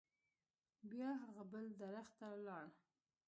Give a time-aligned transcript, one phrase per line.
[0.89, 2.67] بیا هغه بل درخت ته لاړ.